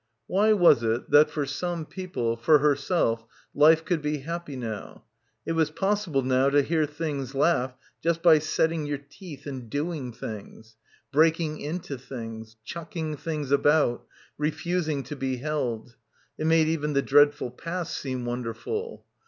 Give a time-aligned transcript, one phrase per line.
[0.25, 5.03] Why was it that for some people, for herself, life could be happy now?
[5.45, 10.11] It was possible now to hear things laugh just by setting your teeth and doing
[10.11, 10.75] things;
[11.11, 14.07] breaking into things, chucking things about,
[14.39, 15.95] refusing to be held.
[16.35, 19.05] It made even the dreadful past seem wonderful.